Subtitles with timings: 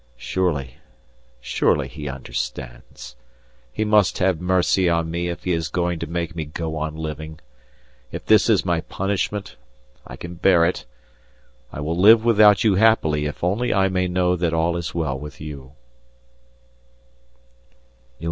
[0.17, 0.77] Surely,
[1.41, 3.15] surely He understands.
[3.71, 6.95] He must have mercy on me if He is going to make me go on
[6.95, 7.39] living.
[8.11, 9.57] If this is my punishment,
[10.07, 10.87] I can bear it;
[11.71, 15.19] I will live without you happily if only I may know that all is well
[15.19, 15.73] with you.